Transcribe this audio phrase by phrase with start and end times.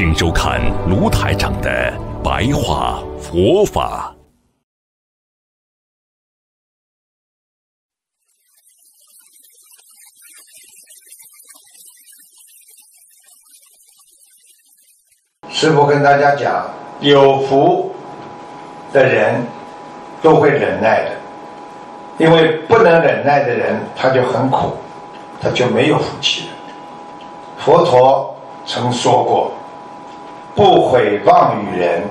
[0.00, 0.58] 请收看
[0.88, 1.92] 卢台长的
[2.24, 4.16] 白话佛法。
[15.50, 16.66] 师傅跟大家讲，
[17.00, 17.94] 有福
[18.94, 19.44] 的人
[20.22, 21.10] 都会忍耐的，
[22.16, 24.78] 因为不能忍耐的人他就很苦，
[25.42, 26.54] 他就没有福气了。
[27.58, 29.52] 佛陀曾说过。
[30.60, 32.02] 不毁谤于人，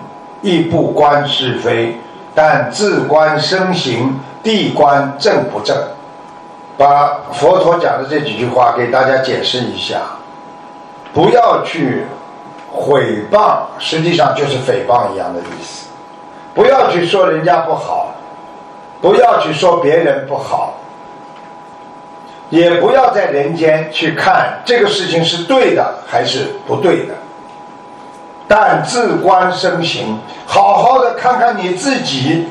[0.41, 1.95] 亦不观是非，
[2.33, 5.77] 但自观身行，地观正不正。
[6.75, 10.01] 把佛陀讲的这几句话给大家解释一下。
[11.13, 12.07] 不要去
[12.71, 15.87] 毁谤，实际上就是诽谤一样的意思。
[16.55, 18.15] 不要去说人家不好，
[18.99, 20.73] 不要去说别人不好，
[22.49, 27.13] 也不要在人间去看这个事情是对的还是不对的。
[28.49, 32.47] 但自观身行，好好的看看你自己。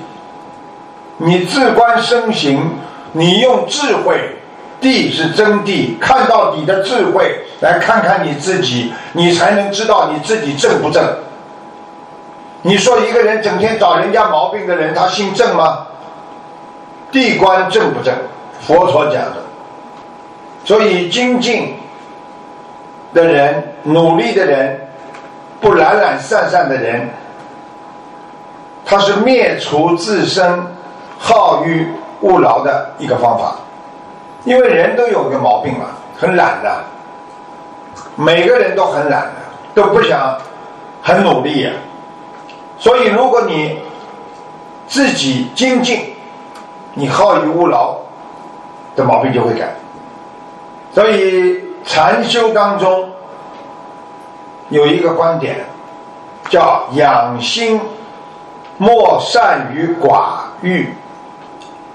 [1.16, 2.62] 你自观身行，
[3.10, 4.36] 你用智慧，
[4.80, 11.04] 地是真谛，看到你的智慧，来看看你自己，你才能知道你自己正不正。
[12.62, 15.84] 你说一个人整天找人家毛病的人，他姓郑吗？
[17.10, 18.14] 地观正不正？
[18.60, 19.36] 佛陀讲的。
[20.64, 21.74] 所以精进
[23.12, 24.87] 的人，努力的人。
[25.60, 27.08] 不懒懒散散的人，
[28.84, 30.62] 他是灭除自身
[31.18, 31.86] 好欲
[32.20, 33.56] 勿劳的一个方法。
[34.44, 35.86] 因为人都有个毛病嘛，
[36.16, 36.84] 很懒的，
[38.14, 39.32] 每个人都很懒的，
[39.74, 40.38] 都不想
[41.02, 41.72] 很努力呀。
[42.78, 43.80] 所以，如果你
[44.86, 46.14] 自己精进，
[46.94, 47.96] 你好逸恶劳
[48.94, 49.74] 的毛病就会改。
[50.94, 53.10] 所以，禅修当中。
[54.68, 55.64] 有一个观点，
[56.48, 57.80] 叫养心
[58.76, 60.30] 莫善于寡
[60.62, 60.94] 欲。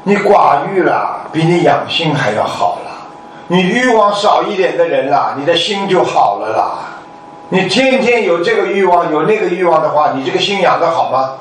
[0.03, 2.91] 你寡欲了，比你养心还要好了。
[3.47, 6.79] 你欲望少一点的人啦，你的心就好了啦。
[7.49, 11.31] 你天天有这个欲望，有那个欲望的话，你这个心养得好吗？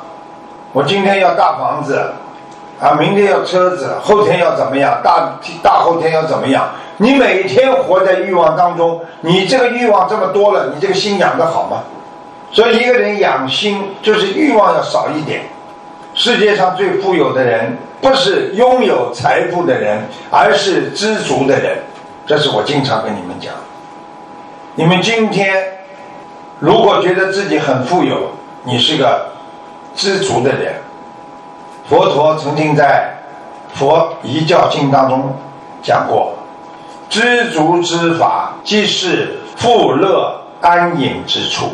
[0.72, 2.12] 我今天要大房子，
[2.80, 5.00] 啊，明天要车子，后天要怎么样？
[5.02, 5.32] 大
[5.62, 6.68] 大后天要怎么样？
[7.02, 11.82] 你每天活在欲望当中，你这个欲望这么多了，你这个心养得好吗？
[12.52, 15.40] 所以一个人养心，就是欲望要少一点。
[16.14, 21.78] 世界上最富有的人，不是拥有财富的人，而是知足的人。
[22.24, 23.52] 这是我经常跟你们讲。
[24.76, 25.56] 你们今天
[26.60, 28.30] 如果觉得自己很富有，
[28.62, 29.26] 你是个
[29.96, 30.74] 知足的人。
[31.88, 33.12] 佛陀曾经在
[33.76, 35.34] 《佛遗教经》当中
[35.82, 36.34] 讲过。
[37.12, 41.66] 知足之法，即是富乐安隐之处。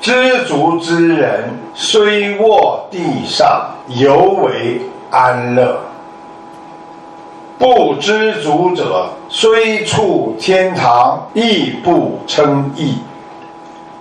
[0.00, 4.80] 知足之人，虽卧地上，犹为
[5.12, 5.76] 安乐；
[7.60, 12.98] 不知足者，虽处天堂，亦不称意。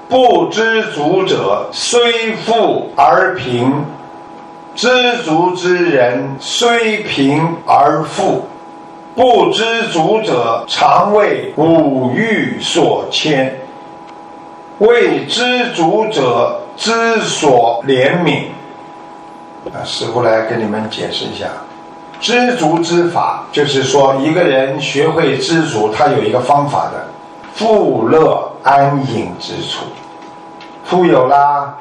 [0.09, 3.71] 不知足者，虽富而贫；
[4.73, 8.47] 知足之人，虽贫而富。
[9.15, 13.49] 不知足者，常为五欲所牵；
[14.79, 18.47] 为知足者，知所怜悯。
[19.73, 21.47] 啊，师傅来跟你们解释一下，
[22.19, 27.07] 知足之法，就是说一个人学会知足，他有一个方法的，
[27.53, 29.85] 富乐安隐之处，
[30.83, 31.73] 富有啦，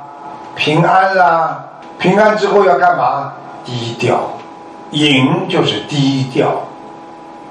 [0.54, 1.64] 平安啦，
[1.98, 3.32] 平安之后要干嘛？
[3.64, 4.20] 低调，
[4.92, 6.62] 隐就是低调。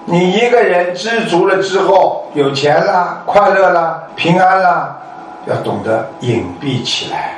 [0.06, 4.98] 你一个人知足了之后，有钱了，快乐了，平安了，
[5.46, 7.36] 要懂得隐蔽起来。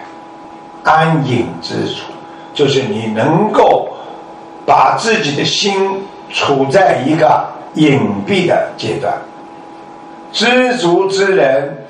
[0.83, 2.12] 安隐之处，
[2.53, 3.89] 就是你能够
[4.65, 7.45] 把自己的心处在一个
[7.75, 9.13] 隐蔽的阶段。
[10.31, 11.85] 知足之人，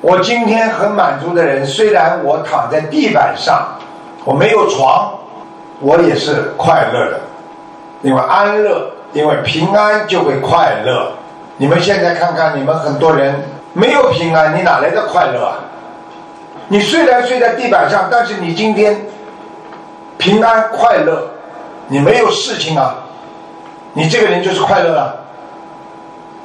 [0.00, 3.66] 我今天很满足的人，虽然我躺在地板上，
[4.24, 5.12] 我没有床，
[5.80, 7.20] 我也是快乐的，
[8.02, 8.89] 因为安乐。
[9.12, 11.12] 因为平安就会快乐。
[11.56, 13.42] 你们现在看看，你们很多人
[13.72, 15.58] 没有平安，你哪来的快乐啊？
[16.68, 19.00] 你虽然睡在地板上，但是你今天
[20.18, 21.28] 平安快乐，
[21.88, 22.94] 你没有事情啊，
[23.92, 25.16] 你这个人就是快乐了。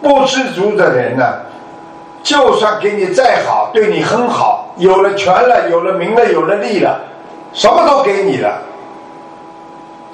[0.02, 1.26] 不知足的人呢，
[2.24, 7.00] 就算给你再好，对你很好，有了权了，有了名了，有了利了，
[7.54, 8.60] 什么都给你了，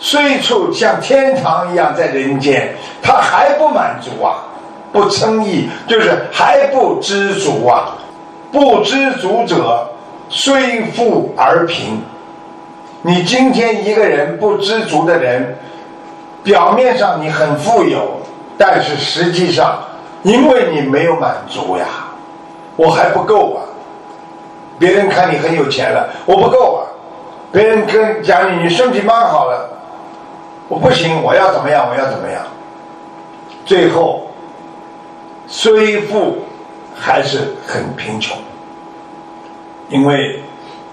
[0.04, 4.44] 虽处像天堂一样在人间，他还不满足啊，
[4.92, 7.96] 不称意，就是还不知足啊。
[8.52, 9.88] 不知足者，
[10.28, 12.02] 虽富而贫。
[13.04, 15.56] 你今天一个人不知足的人，
[16.44, 18.20] 表面上你很富有。
[18.58, 19.80] 但是实际上，
[20.24, 21.86] 因为你没有满足呀，
[22.76, 23.62] 我还不够啊。
[24.80, 26.82] 别人看你很有钱了，我不够啊。
[27.52, 29.70] 别人跟讲你，你身体蛮好了，
[30.72, 31.90] 我不行，我要怎么样？
[31.90, 32.42] 我要怎么样？
[33.66, 34.32] 最后，
[35.46, 36.46] 虽富
[36.96, 38.38] 还是很贫穷，
[39.90, 40.42] 因为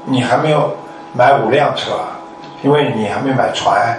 [0.05, 0.77] 你还没有
[1.13, 1.93] 买五辆车，
[2.61, 3.97] 因为你还没买船，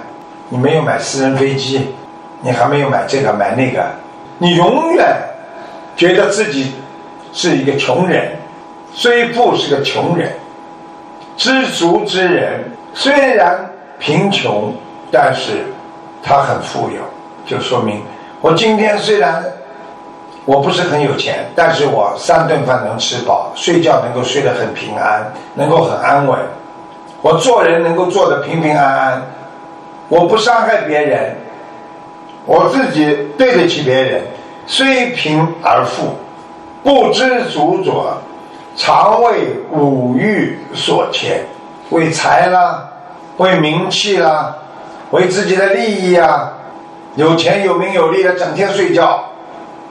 [0.50, 1.96] 你没有买私人飞机。
[2.42, 3.86] 你还没有买这个买那个，
[4.38, 5.14] 你永远
[5.98, 6.74] 觉得自己
[7.34, 8.31] 是一个穷人，
[8.94, 10.31] 虽富是个穷人。
[11.36, 14.74] 知足之人虽然贫穷，
[15.12, 15.66] 但是
[16.24, 17.02] 他很富有，
[17.46, 18.02] 就说明
[18.42, 19.44] 我今天虽然
[20.46, 26.40] 我不是很有钱，但是我三顿饭能吃饱，睡觉能够睡得很平安，能够很安稳，
[27.22, 29.22] 我做人能够做得平平安安，
[30.08, 31.36] 我不伤害别人。
[32.46, 33.06] 我自己
[33.38, 34.24] 对得起别人，
[34.66, 36.16] 虽贫而富，
[36.82, 38.18] 不知足者，
[38.76, 41.46] 常为五欲所牵，
[41.92, 42.90] 为财啦，
[43.38, 44.56] 为名气啦，
[45.12, 46.54] 为自己的利益啊，
[47.16, 49.24] 有钱有名有利的，整天睡觉，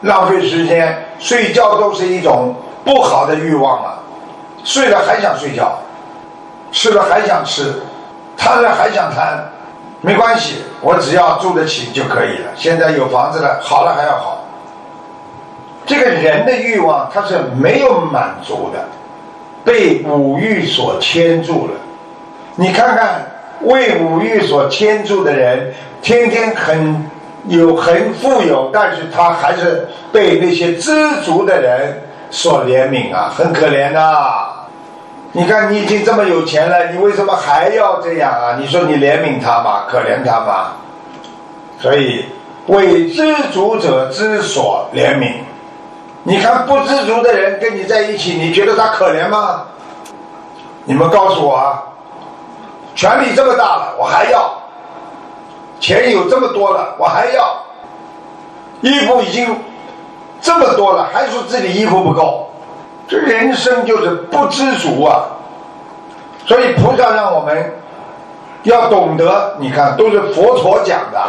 [0.02, 2.54] 浪费时间，睡觉都是一种
[2.84, 3.98] 不好的欲望啊，
[4.64, 5.78] 睡了还想睡觉，
[6.70, 7.82] 吃了还想吃，
[8.36, 9.52] 贪了还想贪。
[10.00, 12.52] 没关系，我只要住得起就可以了。
[12.54, 14.44] 现在有房子了，好了还要好。
[15.84, 18.84] 这个人的欲望他是没有满足的，
[19.64, 21.72] 被五欲所牵住了。
[22.54, 23.27] 你看看，
[23.62, 27.10] 为五欲所牵住的人，天天很
[27.46, 34.46] 有很富有，但是他还是被那些知足的人所怜悯啊，很可怜呐。
[35.32, 38.56] 你看，你已经这么有钱了，你为什么还要这样啊？
[38.58, 39.84] 你说你怜悯他吗？
[39.88, 40.72] 可怜他吗？
[41.80, 42.24] 所以，
[42.66, 45.32] 为知足者之所怜悯。
[46.22, 49.64] 你看不知足的人跟你在一起，你觉得他可怜吗？
[50.84, 51.82] 你们告诉我啊！
[52.98, 54.40] 权力这么大了，我还要；
[55.78, 57.44] 钱有这么多了，我还要；
[58.80, 59.56] 衣服已经
[60.40, 62.50] 这么多了，还说自己衣服不够。
[63.06, 65.26] 这人生就是不知足啊，
[66.44, 67.72] 所以菩萨让我们
[68.64, 71.24] 要懂得，你看都是佛陀讲的，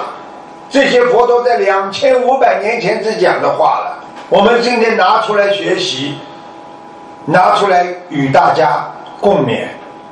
[0.71, 3.99] 这些佛陀在两千五百年前就讲的话了，
[4.29, 6.17] 我们今天拿出来学习，
[7.25, 8.89] 拿出来与大家
[9.21, 9.67] 共勉，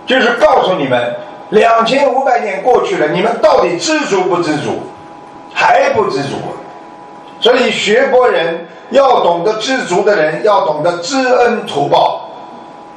[0.05, 1.15] 就是告诉你们，
[1.49, 4.81] 两千五百年过去了，你们到底知足不知足，
[5.53, 6.35] 还不知足，
[7.39, 8.67] 所以学佛人。
[8.89, 12.29] 要懂得知足的人，要懂得知恩图报，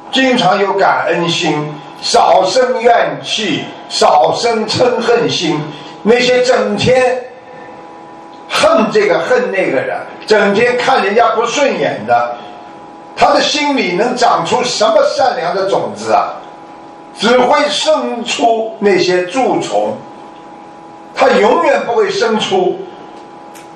[0.09, 1.69] 经常有感恩心，
[2.01, 5.59] 少生怨气，少生嗔恨心。
[6.01, 7.21] 那些整天
[8.47, 12.37] 恨这个恨那个的，整天看人家不顺眼的，
[13.13, 16.29] 他的心里能长出什么善良的种子啊？
[17.21, 19.95] 只会生出那些蛀虫，
[21.13, 22.77] 他永远不会生出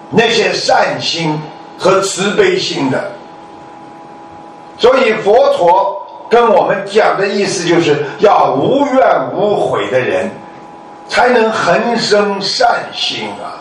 [0.09, 1.39] 那些善心。
[1.77, 3.11] 和慈悲心的，
[4.77, 10.31] 所以佛陀跟我们讲的意思就是要无怨无悔的人，
[11.09, 13.59] 才能恒生善心啊！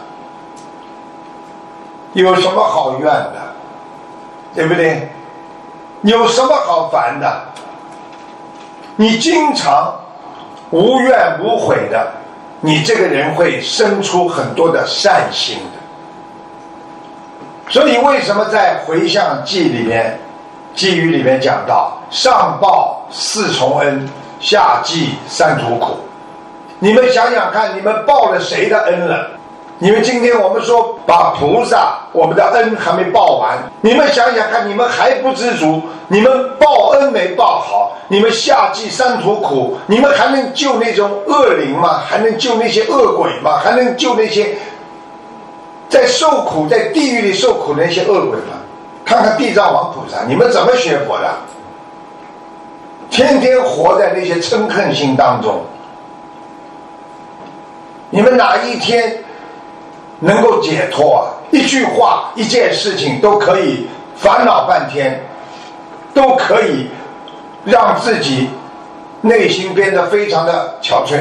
[2.13, 3.35] 有什么好怨的，
[4.55, 5.09] 对不对？
[6.03, 7.43] 有什么好烦的？
[8.97, 9.95] 你经常
[10.71, 12.13] 无怨无悔的，
[12.61, 15.81] 你这个人会生出很多的善心的。
[17.71, 20.19] 所以，为什么在《回向记》里面，
[20.79, 24.09] 《寄语》里面讲到上报四重恩，
[24.39, 25.97] 下济三途苦？
[26.79, 29.31] 你们想想看，你们报了谁的恩了？
[29.85, 35.83] 你们今天我们说把菩萨我们的恩还没报完，你们想想看，你们还不知足？
[36.09, 37.93] 你们报恩没报好？
[38.09, 39.77] 你们下济三途苦？
[39.87, 42.01] 你们还能救那种恶灵吗？
[42.09, 43.59] 还能救那些恶鬼吗？
[43.63, 44.57] 还能救那些？
[45.91, 48.57] 在受苦，在地狱里受苦的那些恶鬼吗，
[49.05, 51.31] 看看地藏王菩萨，你们怎么学佛的？
[53.11, 55.61] 天天活在那些嗔恨心当中。
[58.09, 59.24] 你们哪一天
[60.25, 61.25] 能够解脱啊？
[61.51, 65.23] 一句话、一件事情都可以烦恼半天，
[66.15, 66.89] 都可以
[67.65, 68.49] 让自己
[69.21, 71.19] 内心变得非常的憔悴。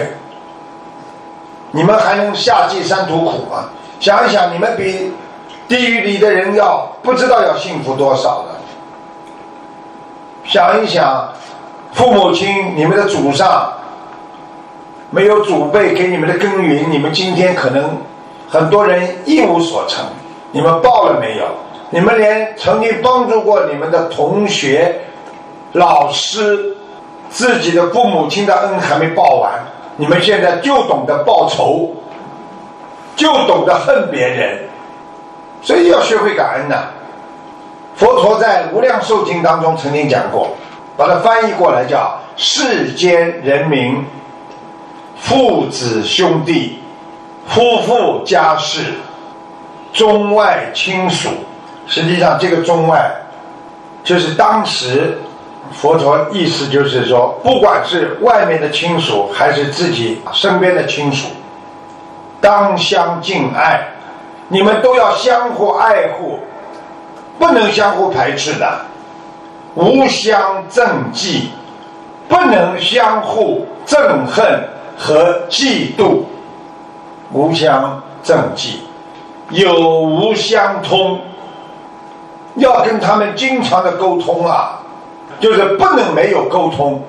[1.72, 3.66] 你们还能下济三途苦吗？
[4.00, 5.12] 想一想，你们比
[5.68, 8.56] 地狱里的人要不知道要幸福多少了。
[10.46, 11.30] 想一想，
[11.94, 13.74] 父母亲、你们的祖上。
[15.16, 18.02] 没有祖辈给你们的耕耘，你们今天可能
[18.54, 20.06] 很多人一无所成。
[20.52, 21.48] 你们报了没有？
[21.90, 25.02] 你们连曾经帮助过你们的同学、
[25.72, 26.78] 老师、
[27.32, 29.54] 自己的父母亲的恩还没报完，
[29.98, 31.90] 你们现在就懂得报仇，
[33.16, 34.60] 就懂得恨别人，
[35.64, 36.90] 所以要学会感恩呐。
[37.96, 40.50] 佛陀在《无量寿经》当中曾经讲过，
[40.96, 44.06] 把它翻译过来叫“世间人民”。
[45.18, 46.83] 父子兄弟、
[47.48, 48.94] 夫妇家事、
[49.92, 51.30] 中外亲属，
[51.88, 53.12] 实际上这个中外，
[54.04, 55.18] 就是当时
[55.72, 61.28] 佛陀意思就是说，不管是外面的亲属还是自己身边的亲属，
[62.42, 63.88] 当相敬爱，
[64.48, 66.40] 你们都要相互爱护，
[67.38, 68.80] 不能相互排斥的，
[69.76, 71.50] 无相憎忌，
[72.28, 74.64] 不能相互憎恨。
[74.96, 76.22] 和嫉妒
[77.34, 78.84] 无相正忌，
[79.50, 81.20] 有无相通，
[82.56, 84.80] 要跟他们经常的沟通啊，
[85.40, 87.04] 就是不能没有沟通，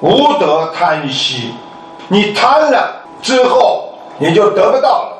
[0.00, 1.54] 无得贪惜，
[2.08, 5.18] 你贪了之后你就得不到了。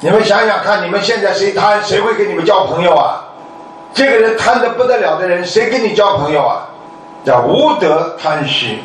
[0.00, 3.24] 你们想想看，你们现在谁贪，谁会跟你们交朋友啊？
[3.92, 6.68] 这个人贪的不得了的人，谁跟你交朋友啊？
[7.24, 8.80] 叫无得贪惜。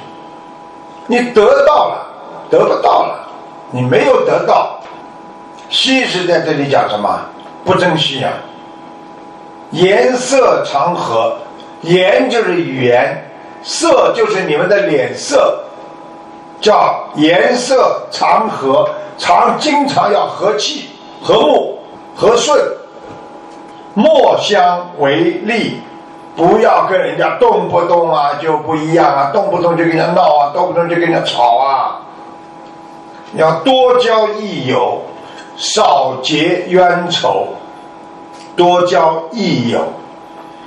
[1.07, 2.07] 你得到了，
[2.49, 3.28] 得不到了，
[3.71, 4.79] 你没有得到，
[5.69, 7.19] 西施在这里讲什么？
[7.63, 8.31] 不珍惜啊。
[9.71, 11.37] 颜色常和，
[11.81, 13.29] 颜就是语言，
[13.61, 15.59] 色就是你们的脸色，
[16.59, 20.89] 叫颜色常和，常经常要和气、
[21.21, 21.77] 和睦、
[22.15, 22.59] 和顺，
[23.93, 25.81] 莫相为利。
[26.35, 31.99] 不要跟人家动不动啊就不一样啊，动不动就跟人家闹啊，动不动就跟人家吵啊。
[33.35, 35.01] 要多交益友，
[35.57, 37.47] 少结冤仇。
[38.55, 39.79] 多交益友，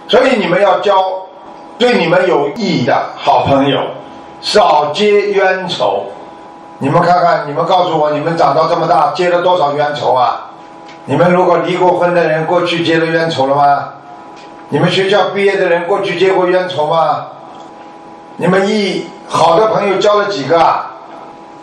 [0.09, 0.95] 所以你们要交
[1.77, 3.81] 对你们有益的好朋友，
[4.41, 6.05] 少结冤仇。
[6.79, 10.49] 你们看看，你们告诉我，你们长到这么大结了多少冤仇啊？
[11.05, 13.91] 你们如果离过婚的人，过去结了冤仇了吗？
[14.71, 17.27] 你们学校毕业的人过去结过冤仇吗？
[18.37, 20.92] 你们一好的朋友交了几个啊？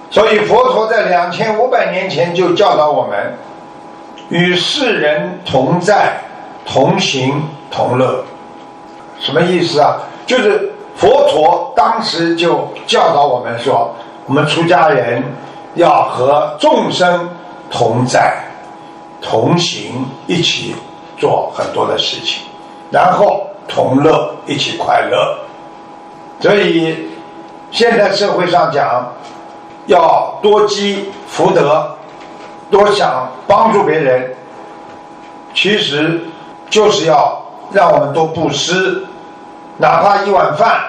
[0.09, 3.33] 所以佛陀在两千五百年前就教导我们，
[4.29, 6.13] 与世人同在、
[6.65, 8.23] 同行、同乐。
[9.19, 9.97] 什么意思啊？
[10.25, 13.93] 就是佛陀当时就教导我们说，
[14.25, 15.23] 我们出家人
[15.75, 17.29] 要和众生
[17.69, 18.37] 同在、
[19.21, 20.75] 同行，一起
[21.17, 22.43] 做很多的事情。
[22.91, 25.37] 然后同乐，一起快乐。
[26.39, 27.09] 所以
[27.71, 29.05] 现在社会上讲，
[29.89, 31.97] 要多积福德，
[32.69, 34.35] 多想帮助别人，
[35.55, 36.21] 其实
[36.69, 37.41] 就是要
[37.71, 39.03] 让我们多布施，
[39.77, 40.79] 哪怕一碗饭，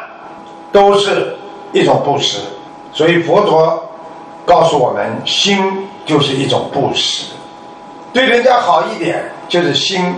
[0.70, 1.34] 都是
[1.72, 2.40] 一种布施。
[2.92, 3.82] 所以佛陀
[4.44, 7.32] 告诉我们，心就是一种布施，
[8.12, 10.14] 对人家好一点，就是心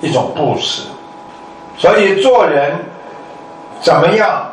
[0.00, 0.80] 一种布施。
[1.76, 2.72] 所以做人
[3.82, 4.46] 怎么样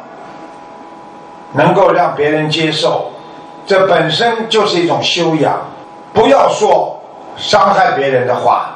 [1.54, 3.10] 能够让别人接受？
[3.72, 5.62] 这本身就是一种修养。
[6.12, 7.00] 不要说
[7.38, 8.72] 伤害别人的话，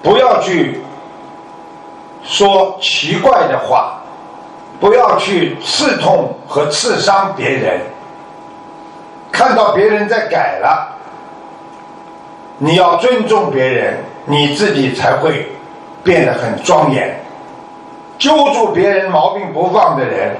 [0.00, 0.80] 不要去
[2.22, 3.98] 说奇怪的话，
[4.78, 7.80] 不要去刺痛和刺伤别人。
[9.32, 10.96] 看到别人在改了，
[12.58, 15.50] 你要尊重别人，你自己才会。
[16.04, 17.20] 变得很庄严，
[18.18, 20.34] 揪住别人毛病不放的人，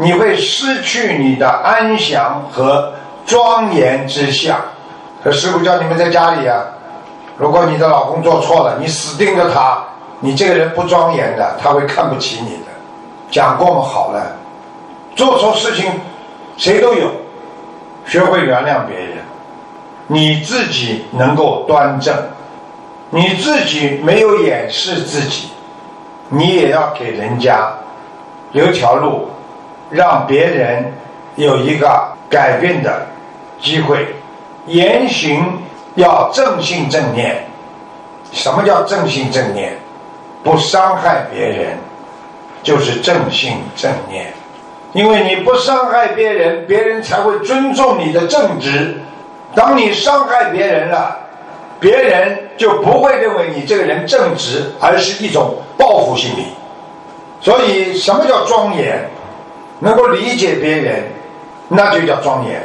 [0.00, 2.92] 你会失去你的安详和
[3.26, 4.56] 庄严之相。
[5.24, 6.62] 可师傅叫你们在家里啊，
[7.36, 9.82] 如果你的老公做错了，你死盯着他，
[10.20, 12.66] 你这个人不庄严的，他会看不起你的。
[13.28, 13.82] 讲过吗？
[13.82, 14.36] 好了，
[15.16, 15.90] 做错事情
[16.56, 17.10] 谁都有，
[18.06, 19.16] 学会原谅别人，
[20.06, 22.14] 你自己能够端正。
[23.10, 25.48] 你自己没有掩饰自己，
[26.28, 27.72] 你也要给人家
[28.52, 29.30] 留条路，
[29.90, 30.92] 让别人
[31.36, 33.06] 有一个改变的
[33.60, 34.06] 机会。
[34.66, 35.42] 言行
[35.94, 37.44] 要正信正念。
[38.32, 39.72] 什么叫正信正念？
[40.44, 41.78] 不伤害别人，
[42.62, 44.32] 就是正信正念。
[44.92, 49.00] 因为你不伤害别人，别人才会尊重你的正直。
[49.54, 51.18] 当你伤害别人了，
[51.80, 56.46] 别人就不会认为你这个人正直，而是一种报复心理。
[57.40, 59.08] 所以，什么叫庄严？
[59.80, 61.04] 能够理解别人，
[61.68, 62.60] 那就叫庄严。